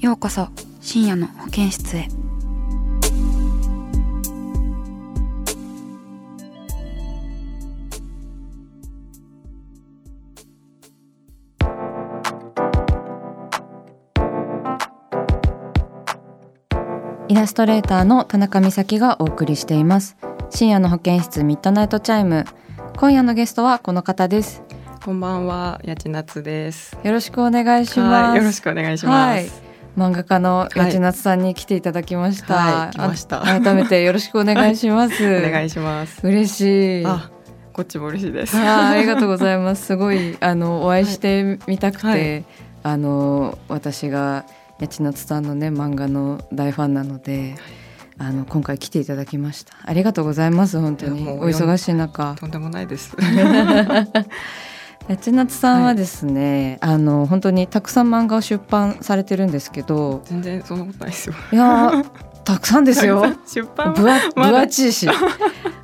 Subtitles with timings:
[0.00, 0.46] ようこそ
[0.80, 2.06] 深夜の保健室へ。
[17.26, 20.16] イラストレーターの田中美咲がお送りしています。
[20.50, 22.44] 深夜の保健室ミッドナイトチャイム。
[22.96, 24.62] 今夜のゲストはこの方です。
[25.04, 26.96] こんばんは、やちなつです。
[27.02, 28.28] よろしくお願いします。
[28.28, 29.50] はい、よろしくお願いします。
[29.50, 29.67] はい
[29.98, 36.24] 漫画家の八千夏さんに来ていただきました、はい来ましたあ改めてよろしくお願いします、 お願いします。
[36.24, 37.28] 嬉しいあ、
[37.72, 38.56] こっちも嬉しいです。
[38.56, 39.86] あーありがとうございます。
[39.86, 42.44] すごいあのお会いしてみたくて、はい
[42.84, 44.44] あの私が
[44.78, 47.56] 八千夏さんのね漫画の大ファンなので、
[48.18, 49.74] あの今回来ていただきました。
[49.84, 52.36] ありがとうございます本当にお忙しい中。
[52.38, 53.16] とんでもないです。
[55.08, 61.34] 八千夏さんはですね、あの本当にたくさん漫画を出版されてるんですけど、全然そんなことないですよ。
[61.50, 62.10] いやー
[62.44, 63.24] たくさんですよ。
[63.46, 64.10] 出版分
[64.58, 65.08] 厚いし。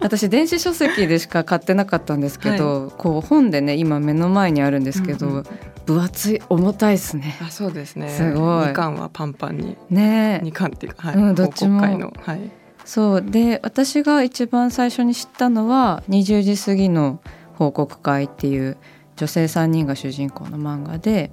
[0.01, 5.45] 私電子書籍でしか買ってなかったんですけど、こう本でね今目の前にあるんですけど、うんうん。
[5.87, 7.37] 分厚い重たいですね。
[7.43, 8.09] あ、そうですね。
[8.09, 8.69] すごい。
[8.69, 10.41] 二巻はパンパンに、ね。
[10.41, 11.81] え二巻っていうか、はい、うんどっちも。
[11.81, 11.89] は
[12.35, 12.51] い。
[12.85, 13.23] そう。
[13.23, 17.21] で私が一番最初に知ったのは20時過ぎの
[17.55, 18.77] 報告会っていう
[19.17, 21.31] 女性3人が主人公の漫画で、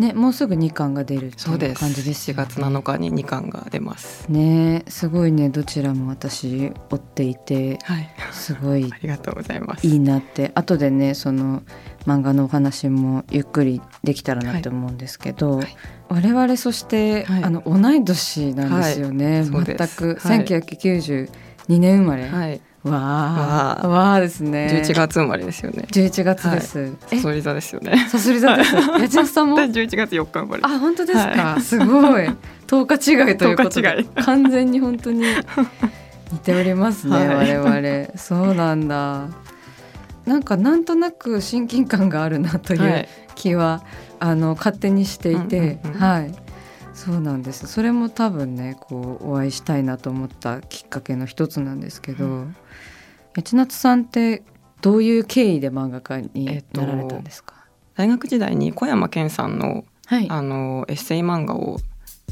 [0.00, 1.80] ね、もうすぐ2巻が出るっていうそうです。
[1.80, 2.30] 感じです。
[2.30, 4.26] 4よね月7日に二巻が出ます。
[4.32, 5.50] ねすごいね。
[5.50, 8.08] どちらも私追っていてはい。
[8.32, 9.86] すごい ありがとうございます。
[9.86, 10.52] いいなって。
[10.54, 11.62] 後でねその
[12.06, 15.76] 漫画のお話もゆっくりできたらなって思うんですけど、はい。
[16.08, 17.44] 我々そして、はい。
[17.44, 19.96] あの同い年なんですよね、全す。
[19.96, 20.44] く、はい。
[20.46, 21.28] 1992
[21.78, 22.60] 年生まれ、はい。
[22.82, 23.88] わあ。
[23.88, 24.20] わあ。
[24.20, 24.82] ですね。
[24.84, 25.86] 11月生まれですよね。
[25.90, 27.20] 11月です、え？
[27.20, 28.06] そり座ですよね。
[28.08, 30.62] さすり座です八千さんも私11月4日生まれ。
[30.64, 31.60] あ本当ですか、はい。
[31.60, 32.28] すごい。
[32.66, 35.24] 10日違いということ10で完全に本当に
[36.32, 37.58] 似ておりますね、はい。
[37.58, 38.18] 我々。
[38.18, 39.28] そうなんだ。
[40.24, 43.08] なんかなんとなく親近感があるなというはい。
[43.34, 43.82] 気は、
[44.20, 46.34] あの勝手にしていて、はい
[47.00, 47.66] そうなんです。
[47.66, 52.54] それも多分ねこうお会いしたいなと思ったきっかけの一つなんですけど、う
[53.34, 54.42] 八夏さんって
[54.82, 57.54] どういう経緯で漫画家にえっとなられたんですか、
[57.94, 60.26] 大学時代に小山健さんのはい。
[60.28, 61.78] あのエッセイ漫画を、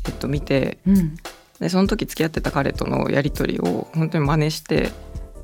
[0.06, 1.16] えっと、見てうん。
[1.60, 4.90] でその時付き合ってた彼とのやり取りを本当に真似して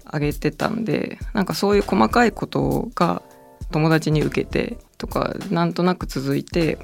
[0.05, 3.23] あげてたんでなんかそういう細かいことが
[3.73, 6.79] 友達に受けてとかなんとなく続いて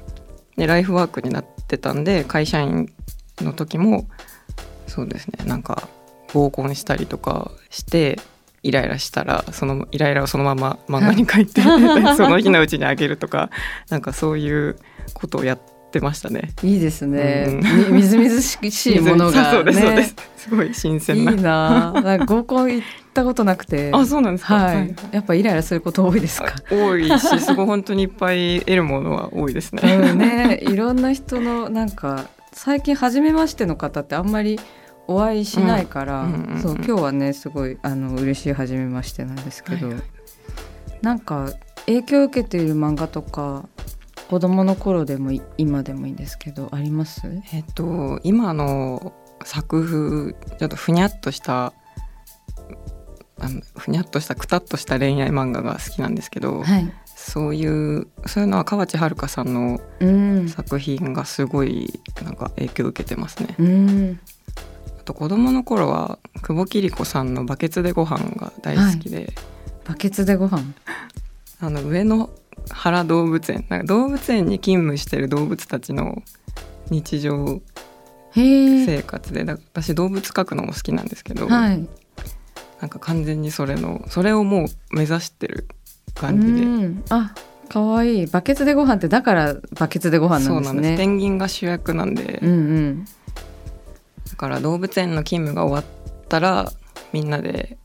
[0.57, 2.91] でライフワークになってたんで会社員
[3.39, 4.07] の時も
[4.87, 5.87] そうですねなんか
[6.33, 8.19] 合コンしたりとかして
[8.63, 11.61] イライラしたらそのイライラをそのまま漫画に書いて
[12.15, 13.49] その日のうちにあげるとか
[13.89, 14.77] なんかそういう
[15.13, 16.51] ことをやってましたね。
[16.63, 17.91] いいですね、うん。
[17.91, 20.15] みみずみずしいものが そうですそうでねす。
[20.37, 21.31] すごい新い鮮な。
[21.31, 21.91] いな。
[22.01, 23.91] なんか合コン行ったことなくて。
[23.93, 24.55] あそうなんですか。
[24.55, 26.53] はい、やっぱイライラすること多いですか。
[26.69, 29.81] 多いしすごい本当にいっぱい得るものは多いですね。
[29.83, 34.59] うんね、いろんな人のなんか最近初めましての方ってあんまり
[35.07, 36.27] お会いしないから、
[36.61, 40.03] そう今日はねすごいあの嬉しい初めましてなんですけど、はいはい。
[41.01, 41.51] なんか
[41.85, 43.67] 影響を受けている漫画とか
[44.31, 47.21] 子供の頃でもい今でもいいんですけどあります？
[47.53, 49.11] えっと今の
[49.43, 51.73] 作風ちょっとふにゃっとした
[53.37, 60.47] あのふにゃっとしたくたっとした恋愛漫画が好きなんですけど、はい、そういうそういうのは河内遥さんのうん。
[60.47, 63.55] 作品がすごいなんか影響を受けてますね。
[63.59, 64.19] うん。
[64.97, 69.33] あと子供の頃は久保桐子さんの「バケツでご飯が大好きで、
[69.85, 70.73] バケツでご飯？
[71.59, 72.29] あの上野
[72.69, 73.65] 原動物園。
[73.69, 76.21] なんか動物園に勤務してる動物たちの
[76.89, 77.61] 日常
[78.35, 79.43] 生活で。
[79.45, 81.87] だ私動物描くのも好きなんですけど、はい。
[82.79, 85.67] なんか完全にそれのそれをもう目指してる
[86.15, 87.03] 感じで、うん。
[87.09, 87.33] あ
[87.69, 88.25] 可愛い。
[88.27, 90.91] バケツでご飯ってだからバケツでご飯なんですなです。
[90.91, 93.05] ねペンギンが主役なんで、うんうん。
[94.29, 96.71] だから動物園の勤務が終わったら
[97.13, 97.77] みんなで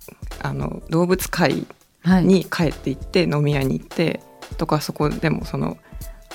[0.43, 1.67] あの動物会
[2.03, 2.25] はい。
[2.25, 4.21] に帰って行って飲み屋に行って
[4.57, 5.77] とかそこでもその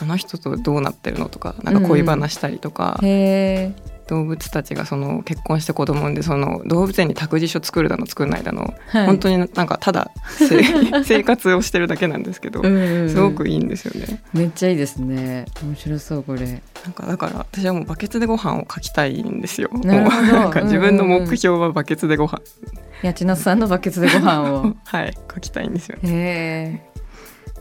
[0.01, 9.05] あの人とどうなってるのとかなんか恋話したりとか、へえ動物たちがその結婚して子供産んでその動物園に託児所作るだの作らないだの、はい。
[9.05, 10.61] 本当になんかただせ
[11.05, 13.09] 生活をしてるだけなんですけど、うんうんうん。
[13.09, 14.21] すごくいいんですよね。
[14.33, 15.45] めっちゃいいですね。
[15.63, 16.61] 面白そうこれ。
[16.83, 19.69] なんかだから私はもうバケツでご飯を描きたいんですよ。
[19.71, 22.41] なんか自分の目標はバケツでご飯、
[23.01, 24.75] 八千夏さんのバケツでご飯を。
[24.83, 25.97] はい描きたいんですよ。
[26.03, 26.91] へえ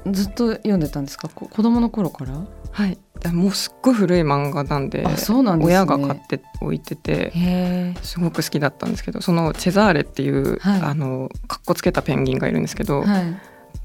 [0.07, 1.29] ずっと読んでたんですか？
[1.29, 2.33] こ子供の頃から？
[2.71, 2.99] はい。
[3.33, 5.75] もうすっごい古い漫画なんで、あそうなんですね。
[5.75, 7.95] 親が買って置いてて。
[8.03, 10.81] すごく好きだったんですけどそのチェザーレっていう、はい。
[10.81, 13.37] あのかっこつけたペンギンがいるんですけど、はい。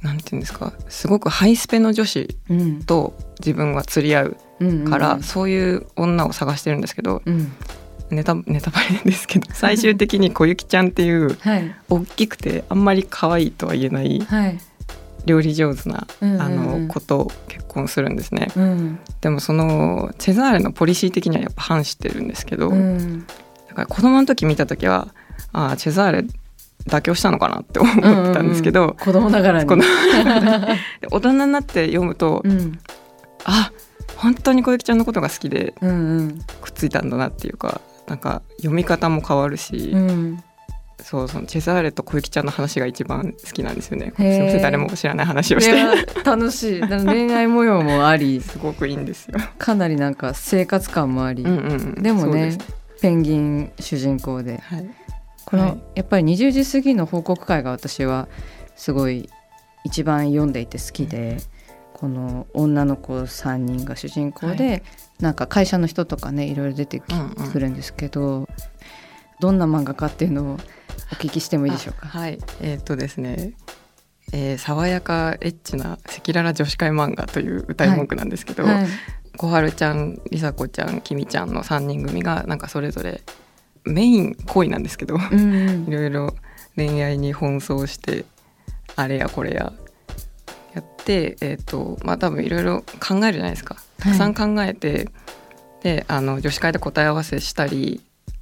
[0.02, 0.72] なんていうんですか？
[0.88, 2.84] すごくハイスペの女子うん。
[2.84, 4.86] と自分は釣り合ううん。
[4.86, 7.52] から、そういう女を探してるんですけどうん。
[8.12, 11.76] ネタネタバレですけど最終的に小雪ちゃんっていうはい。
[11.90, 14.60] 大きくてあんまり可愛いとは言えないはい
[15.26, 16.42] 料理上手な、うんうんうん。
[16.42, 18.48] あの子と結婚するんですね。
[18.56, 19.00] うん。
[19.22, 23.26] でもそのチェザーレのポリシー的にはやっぱ反してるんですけど、うん。
[23.68, 25.14] だから子供の時見た時は
[25.52, 26.26] ああチェザーレ
[26.88, 29.70] 妥協したのかなって思ってたんですけど、うんうん子供ながらに。
[29.70, 32.80] こので大人になって読むと、うん。
[33.46, 33.72] あ
[34.18, 36.40] 本当に小雪ちゃんのことが好きでうんうん。
[36.62, 40.44] くっついたんだなっていうかなんか読み方も変わるし、うん
[41.02, 44.14] そうそのチェザーレと小雪ちゃんの話が一番好きなんですよね。
[44.16, 46.24] すみません誰も知らない話をして。
[46.24, 46.82] 楽しい。
[47.06, 48.42] 恋愛模様もあり。
[48.42, 49.38] すごくいいんですよ。
[49.58, 52.04] かなりなんか生活感もあり、うんうんうん。
[52.04, 52.58] でもね
[53.02, 54.58] ペンギン主人公で。
[54.58, 54.90] はい。
[55.46, 55.82] この、はい。
[55.96, 58.28] やっぱり20時過ぎの報告会が私は
[58.76, 59.30] すごい
[59.84, 61.38] 一番読んでいて好きで、
[61.94, 64.80] この女の子3人が主人公で、は
[65.20, 68.50] なんか会社の人とかねいろいろ出てくるんですけど、
[69.40, 70.58] どんな漫画かっていうのを
[71.12, 72.06] お聞きしてもいいでしょうか？
[72.06, 72.40] あはい。
[72.62, 73.54] えーっとですね、
[74.34, 78.88] えー爽やかエッチな赤裸々女子会漫画という歌い文句なんですけど、はい。
[79.38, 83.22] 小春ちゃん梨紗子ちゃんきみちゃんの3人組がなんかそれぞれ
[83.84, 86.36] メイン恋なんですけど、いろいろ
[86.76, 88.26] 恋愛に奔走して
[88.96, 89.74] あれやこれや
[90.74, 93.78] やってえっ、とまあ多分いろいろ考えるじゃないですか。
[94.00, 95.10] たくさん考えて、
[95.84, 98.02] であの女子会で答え合わせしたり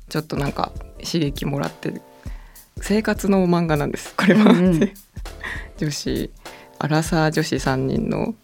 [0.10, 0.72] ちょっとなんか
[1.04, 2.02] 刺激もらって
[2.84, 4.14] 生活の漫画なんです。
[4.16, 4.94] これは、うんうん。
[5.78, 6.32] 女子
[6.80, 8.36] アラサー女子3人の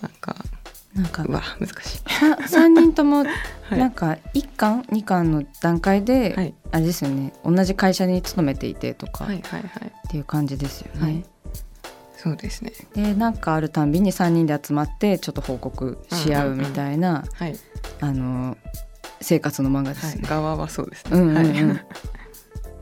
[0.00, 0.36] なんか
[0.94, 1.24] なんか。
[1.24, 1.98] うわ難しい。
[1.98, 3.24] さ3人とも
[3.68, 3.78] はい。
[3.78, 6.54] なんか1巻2巻の段階で、はい。
[6.70, 7.32] あれですよね。
[7.44, 9.24] 同じ会社に勤めていてとか。
[9.24, 10.08] っはいはいはい。
[10.08, 11.00] ていう感じですよね。
[11.02, 11.24] はい。
[12.16, 12.72] そうですね。
[12.94, 17.58] でなんかあるたんびに3人で集まってちょっと報告し合うみたいな、はい、
[18.00, 18.56] あの
[19.20, 20.20] 生活の漫画ですね。
[20.22, 21.68] はい、側はそうですね、うんうんうん。
[21.70, 21.86] はい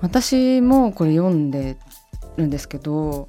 [0.01, 1.77] 私もこれ読んで
[2.37, 3.29] るんですけど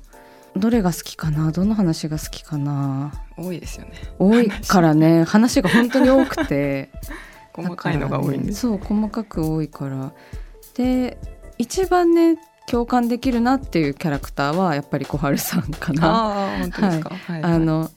[0.55, 1.51] どれが好きかな？
[1.51, 3.13] どの話が好きかな？
[3.37, 3.93] 多いですよね。
[4.19, 5.23] 多いからね。
[5.23, 6.89] 話が本当に多くて。
[7.53, 10.11] 細かいのが多いんです、ねそう細かく多いから。
[10.75, 11.17] で
[11.57, 16.07] 一番ね共感できるなっていうキャラクターはやっぱり小春さんかな。
[16.07, 17.53] ああ本当ですか、はいはい。
[17.53, 17.91] あの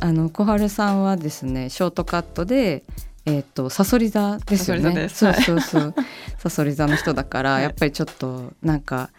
[0.00, 2.84] あの小春さんはですねショートカットで
[3.26, 5.08] えっ、とサソリ座ですよね。
[5.08, 5.94] そうそうそう。
[6.38, 7.62] サソリ座の人だから、はい。
[7.64, 9.10] やっぱりちょっとなんか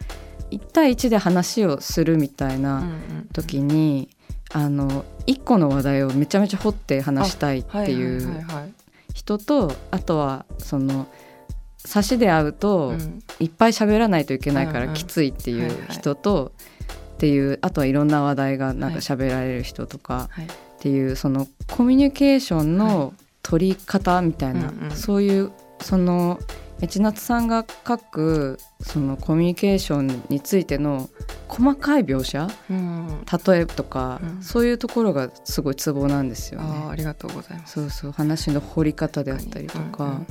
[0.50, 3.28] 一対一で話をするみたいうんうなん。
[3.32, 4.08] 時に、
[4.52, 8.72] あの一個の話題をめちゃめちゃ掘って話したいっていうはいはいはいはい
[9.14, 11.06] 人と、あとはその
[11.76, 13.22] 差しで会うと、うん。
[13.40, 14.88] いっぱい喋らないといけないかうんうん。
[14.88, 15.78] らきついっていうはいはい。
[15.90, 16.52] 人と、
[17.14, 18.96] っていうあとはいろんな話題がなんかはい。
[19.00, 20.46] 喋られる人とかはい。
[20.46, 20.48] っ
[20.80, 21.46] ていうその
[21.76, 23.12] コミュニケーションの
[23.48, 24.90] 取り方みたいな、うんうん。
[24.90, 26.38] そういうその
[26.86, 31.08] 千夏さんが書くそのコミュニケーションについての
[31.48, 34.42] 細かい描写うん例えとか、うん。
[34.42, 36.96] そういうところがすごいツボなんですよあーあね。
[36.98, 37.74] りがとうございます。
[37.74, 40.26] そうそう話の掘り方であったりとか、うんうん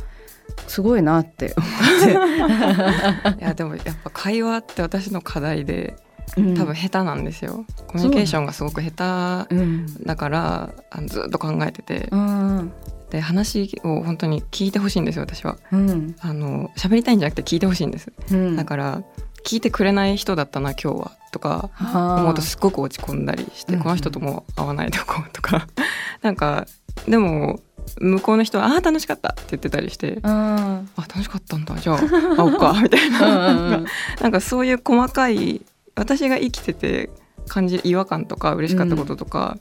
[0.65, 3.35] すごいなって思って。
[3.43, 5.97] いやでもやっぱ会話って私の課題で
[6.37, 6.55] うん。
[6.55, 12.71] 多分下手なんですよ、コミュニケーションがすごく下手うんだからあのずっと考えてて、うん
[13.09, 15.57] で話を本当に聞いてほしいんですよ私は。
[15.71, 16.15] うん。
[16.19, 18.11] あの喋りたいんじゃなくて聞いてほしいんです。
[18.31, 18.55] うん。
[18.55, 19.03] だから
[19.45, 23.83] 聞いてくれない人だったな今日はとかはあ思うとすっごく落ち込んだりして、うんうん。
[23.83, 25.67] この人とも会わないでおこうとか。
[26.21, 26.65] なんか
[27.07, 27.61] でも
[28.01, 30.29] 向こうの人は「あー楽しかった」って言ってたりして「うん。
[30.29, 33.49] あ楽しかったんだじゃあ会おうか」 みたいな。
[33.49, 33.85] うんうんうん。
[34.21, 35.61] なんかそういう細かい
[35.95, 37.09] 私が生きてて
[37.47, 39.57] 感じる違和感とか嬉しかったこととか、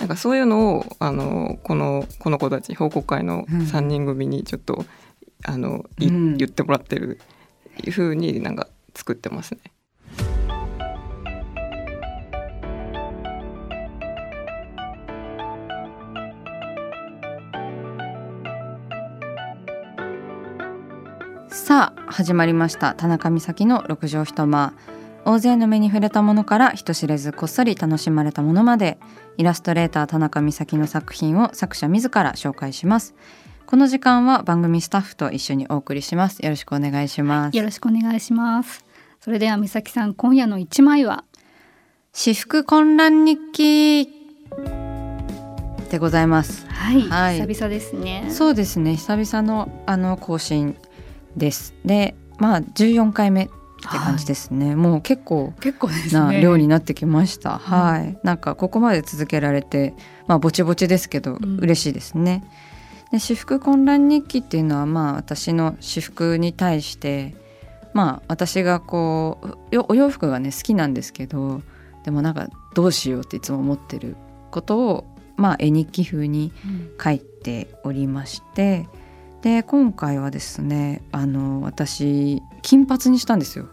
[0.00, 3.60] なんかそういうのをあのこのこの子たち報告会のうん。
[3.60, 4.86] 3人組にちょっと、
[5.44, 6.36] あのいうん。
[6.38, 7.20] 言ってもらってる
[7.84, 9.60] いう風になんか作ってますね。
[21.50, 22.94] さあ始まりました。
[22.94, 24.74] 田中美咲の六畳一間
[25.24, 28.98] 大勢の目に触れたものから人知れずこっそり楽しまれたものまで
[29.36, 33.14] イラストレーター田中美咲の作品を作者自ら紹介します。
[33.66, 36.40] この時間は番組スタッフと一緒にお送りします。
[36.40, 37.56] よろしくお願いします。
[37.56, 38.84] よろしくお願いします。
[39.20, 41.24] それでは美咲さん、今夜の一枚は？
[42.12, 44.08] 私服混乱日記
[45.90, 46.66] でございます。
[46.66, 47.40] はい、はい。
[47.40, 48.26] 久々ですね。
[48.30, 48.96] そうですね。
[48.96, 50.76] 久々のあの更新
[51.36, 51.74] です。
[51.84, 53.48] でまあ14回目
[53.88, 56.40] って感じですね、もう結構結構なね。
[56.40, 58.18] 量になってきました、はい。
[58.22, 59.94] なんかここまで続けられて
[60.26, 61.58] まあぼちぼちですけど、うん。
[61.60, 62.44] 嬉しいですね。
[63.10, 67.34] で私服混乱日記っていうのはまあ私の私服に対して
[67.92, 71.62] まあ私がこうよお洋服がね好きなんですけど
[72.04, 74.16] でもなんかどうしようっていつも思ってる
[74.50, 75.06] ことを
[75.36, 76.90] まあ絵日記風にうん。
[77.02, 78.86] 書いておりまして
[79.42, 83.68] で今回はですねあの私金髪にしたんですよ。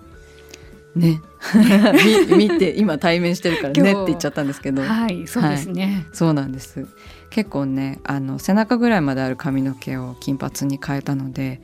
[0.96, 1.22] ね
[2.32, 6.06] み見て今対面してるからねって言っちゃったんですけどはい、そうですね。
[6.12, 6.88] そうなんです
[7.30, 11.62] 結構ねあの背中ぐらいまである髪の毛を金髪に変えたので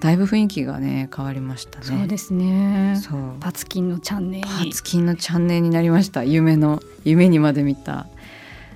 [0.00, 1.86] だいぶ雰囲気がね変わりましたね。
[1.86, 3.00] そうですね。
[3.02, 4.54] そうパツキンのチャンネルに。
[4.70, 8.06] パツキンのチャンネルになりました夢の夢にまで見た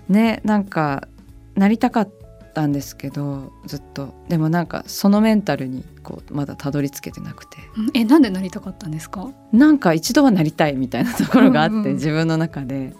[0.09, 1.07] ねなんか
[1.55, 2.11] なりたかっ
[2.53, 9.31] たんですけどずっとでもなんかそのメンタルにこうまだたどり着けてなくてうんえ、なんでなりたかったんですか？
[9.53, 12.95] なんか一度はなりたいみたいなところがあって、うんうん自分の中で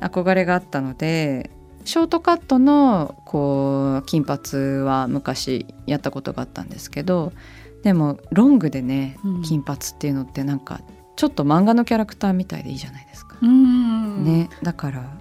[0.00, 1.50] 憧れがあったので
[1.84, 7.32] ショートカットのこう金髪は昔やったことがあったんですけど
[7.82, 10.80] でもロングでねうん金髪っていうのってなんか
[11.16, 13.36] ちょっと漫画のキャラクターみたいでいいじゃないですか。
[13.40, 14.24] うん。。
[14.24, 15.16] ね、だから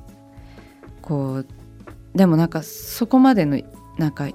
[1.03, 1.47] こう
[2.15, 3.59] でもなんかそこまでの
[3.97, 4.29] なんか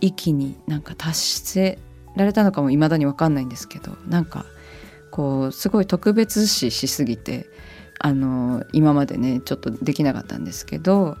[0.00, 1.78] 域になんか達せ
[2.16, 4.44] られたのかも未だに分かんないんですけどなんか
[5.10, 7.46] こうすごい特別視しすぎて
[7.98, 11.16] あの今までねちょっとできなかったんですけど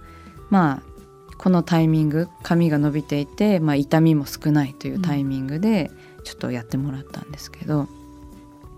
[0.48, 0.90] まあ
[1.36, 5.90] このタイミング髪が伸びていて、まあ、痛みも少ないというタイミングで
[6.22, 7.88] ちょっとやってもらったんですけど、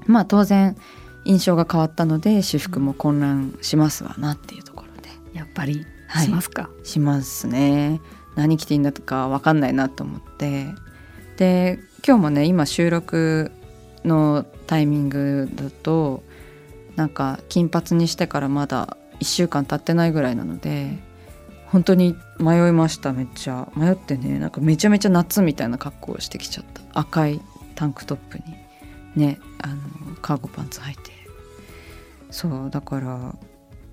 [0.07, 0.77] まあ当然
[1.25, 5.85] 印象が変わったので私服も混乱しますわなっていうところでやっぱり。
[6.13, 6.27] はい。
[6.27, 6.69] しますか？
[6.85, 8.01] しますね。
[8.37, 10.67] 何着ていいんだとか分かんないなと思って。
[11.39, 13.51] で今日もね今収録
[14.05, 16.23] のタイミングだと
[16.97, 20.99] なんか金髪にしてからまだ1週間経ってないぐらいなので
[21.69, 23.71] 本当に迷いましためっちゃ。
[23.75, 26.83] 迷ってねなんかめちゃめちゃ夏みたいな格好をしてきちゃった。
[26.93, 27.41] 赤い
[27.75, 28.45] タンクトップに。
[29.17, 29.77] ねあの
[30.21, 31.13] カーゴパンツ履いて。
[32.31, 33.35] そうだから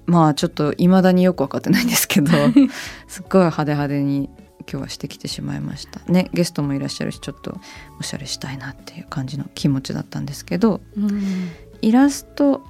[0.09, 2.31] まあちょっと未だによく分かってないんですけど
[3.07, 4.29] すっごい派手派手に
[4.69, 7.57] 今日はしてきてしまいましたねゲストもいらっしゃるしちょっと
[7.99, 11.49] おしゃれしたいなっていう感じの気持ちだったんですけどうん。
[11.81, 12.61] イラスト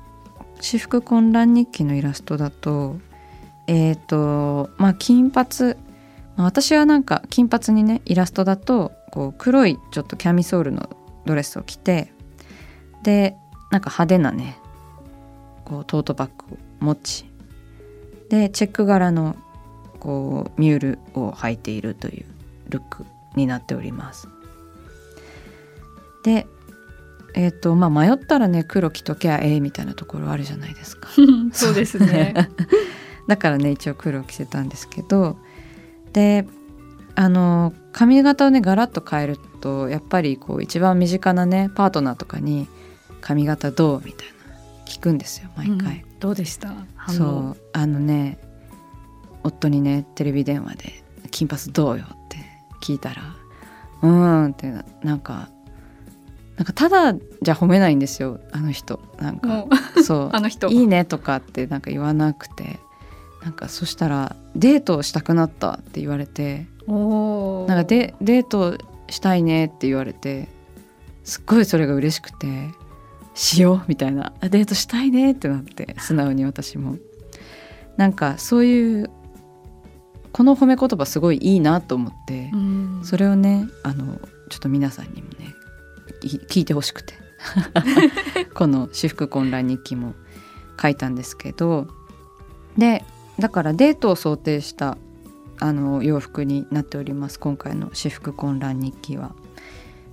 [0.61, 2.97] 私服混乱日記のイラストだと
[3.67, 5.75] えっ、とまあ金髪、
[6.35, 10.89] まあ私はなんか金髪にねイラストだとこう黒いちょっとキャミソールの
[11.25, 12.11] ドレスを着て
[13.03, 13.35] で
[13.71, 14.57] なんか派手なね
[15.65, 17.25] こうトートバッグを持ち
[18.29, 19.35] でチェック柄の
[19.99, 22.25] こうミュールを履いているという
[22.69, 23.05] ルック
[23.35, 24.27] になっております。
[26.23, 26.47] で
[27.35, 31.09] えっ、とまあ迷ったらね黒着ときゃええみたいなところあるじゃないですか。
[31.51, 32.49] そうですね。
[33.27, 35.37] だからね一応黒を着せたんですけど
[36.13, 36.47] で
[37.15, 42.67] あの髪型をねガラッと変えるとやっぱりこう一番身近なねパートナーとかに
[43.21, 44.55] 「髪型どう?」みたいな
[44.85, 46.08] 聞くんですよ毎回。
[46.19, 46.73] うんどうでした？
[47.09, 48.37] そうあのね
[49.43, 52.37] 夫にねテレビ電話で「金髪どうよ?」って
[52.81, 53.21] 聞いたら
[54.03, 55.49] 「うーん」ってななんか
[56.57, 59.69] なんかただじゃ褒めないんですよあの人なんかも
[60.03, 60.67] そうう あの人。
[60.67, 62.79] いいねとかってなんか言わなくて
[63.43, 66.67] なんかそしたらデートをしたくなったって言われて。
[66.89, 66.95] な
[67.75, 68.75] んかでデート
[69.09, 70.49] したいねって言われて
[71.23, 72.69] すっごいそれが嬉しくて
[73.39, 74.33] しようみたいな。
[74.41, 76.97] あデートしたいねってなって素直に私も。
[77.95, 79.09] なんかそういう
[80.33, 83.01] この褒め言葉すごいいいなと思って、うん。
[83.03, 84.19] それをねあの
[84.49, 85.55] ちょっと皆さんにもね
[86.21, 87.13] い聞いてほしくて。
[88.53, 90.13] この私服混乱日記も
[90.81, 91.87] 書いたんですけど
[92.77, 93.05] で
[93.39, 94.97] だからデートを想定した
[95.61, 99.33] あの洋服になっております今回の私服混乱日記は。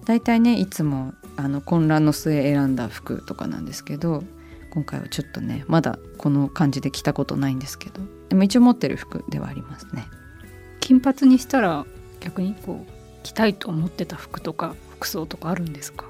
[0.04, 4.25] だいたいねいつもあの混乱の末選んだ服とかなんですけど
[4.71, 10.07] 今回はちょっとねまだこの感じで着たことないんですけどでも一応持ってる服ではありますね。
[10.81, 11.85] 金髪にしたら
[12.21, 16.07] 逆にこう着たいと思ってた服とか服装とかあるんですか？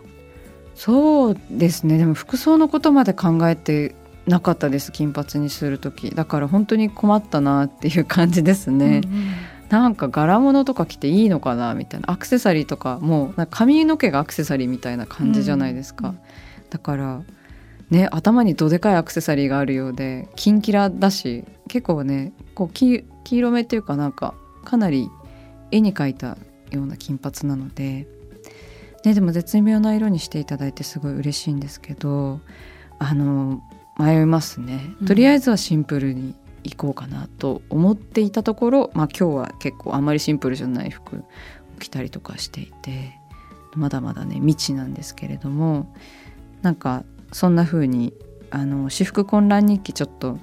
[0.74, 1.98] そうですね。
[1.98, 3.94] でも服装のことまで考えて
[4.26, 6.10] なかったです金髪にする時。
[6.10, 9.26] だから本当に困ったなっていう感じですね、うんうん
[9.68, 16.18] なんか柄物とか着ていいのかなみたいなアクセサリーとかもう髪の毛がアクセサリーみたいな感じじゃないですか、うん
[16.70, 17.22] だから
[17.90, 25.08] ね頭にどでかいアクセサリーがあるようでキンキラだし結構ねこう黄黄色めっていうかなんかかなり
[25.70, 26.36] 絵に描いた
[26.70, 28.06] ような金髪なので、
[29.04, 32.40] ね、でも絶妙な色にしていただいてすごい嬉しいんですけど
[32.98, 33.62] あの
[33.98, 34.80] 迷いますね。
[35.00, 35.06] うん。
[35.06, 36.34] とりあえずはシンプルに
[36.68, 41.20] 行こうかなと思っていたところ、まあ、今日は結構あまりシンプルじゃない服を
[41.78, 43.14] 着たりとかしていて
[43.74, 45.92] まだまだね未知なんですけれども
[46.62, 48.14] なんかそんな風に
[48.50, 50.38] あの私服混乱日記ちょっと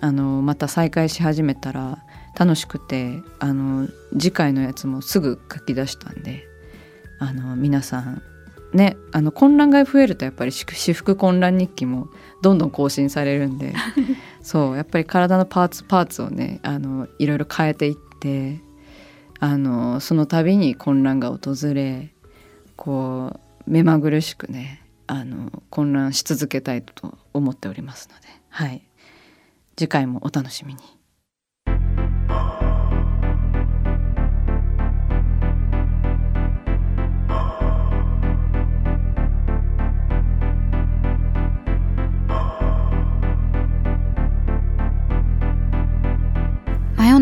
[0.00, 1.98] あのまた再開し始めたら
[2.38, 6.46] 楽しくてあの次回のやつもすぐ書き出したんで
[7.18, 8.22] あの皆さん
[8.72, 12.08] ねあの混乱が増えるとやっぱり私服混乱日記も
[12.40, 13.74] どんどん更新されるんで
[14.42, 18.60] そうやっぱり体のパーツパーツをねあのいろいろ変えていって
[19.38, 22.12] あのその度に混乱が訪れ
[22.76, 28.82] こう目まぐるしくねあの混乱し続けたいと思っておりますのではい
[29.76, 30.99] 次回もお楽しみに。